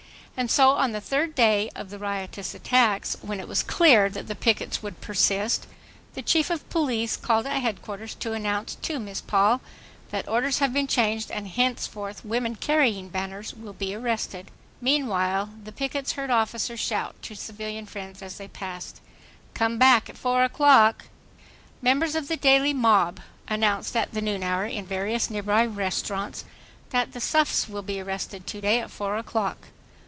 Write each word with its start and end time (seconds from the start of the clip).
And 0.37 0.49
so 0.49 0.71
on 0.71 0.91
the 0.91 1.01
third 1.01 1.35
day 1.35 1.69
of 1.75 1.91
the 1.91 1.99
riotous 1.99 2.55
attacks, 2.55 3.15
when 3.21 3.39
it 3.39 3.47
was 3.47 3.61
clear 3.61 4.09
that 4.09 4.25
the 4.25 4.33
pickets 4.33 4.81
would 4.81 4.99
persist, 4.99 5.67
the 6.15 6.23
Chief 6.23 6.49
of 6.49 6.67
Police 6.69 7.15
called 7.15 7.45
at 7.45 7.61
headquarters 7.61 8.15
to 8.15 8.33
announce 8.33 8.73
to 8.75 8.97
Miss 8.97 9.21
Paul 9.21 9.61
that 10.09 10.27
"orders 10.27 10.57
have 10.57 10.73
been 10.73 10.87
changed 10.87 11.29
and 11.29 11.47
henceforth 11.49 12.25
women 12.25 12.55
carrying 12.55 13.09
banners 13.09 13.53
will 13.53 13.73
be 13.73 13.93
arrested" 13.93 14.49
Meanwhile 14.79 15.51
the 15.63 15.71
pickets 15.71 16.13
heard 16.13 16.31
officers 16.31 16.79
shout 16.79 17.21
to 17.23 17.35
civilian 17.35 17.85
friends 17.85 18.23
as 18.23 18.37
they 18.37 18.47
passed—"Come 18.47 19.77
back 19.77 20.09
at 20.09 20.17
four 20.17 20.43
o'clock." 20.43 21.05
Members 21.83 22.15
of 22.15 22.29
the 22.29 22.37
daily 22.37 22.73
mob 22.73 23.19
announced 23.47 23.95
at 23.95 24.13
the 24.13 24.21
noon 24.23 24.41
hour 24.41 24.65
in 24.65 24.87
various 24.87 25.29
nearby 25.29 25.67
restaurants 25.67 26.45
that 26.89 27.11
"the 27.11 27.21
suffs 27.21 27.69
will 27.69 27.83
be 27.83 28.01
arrested 28.01 28.47
to 28.47 28.61
day 28.61 28.79
at 28.79 28.89
4 28.89 29.17
o'clock." 29.19 29.67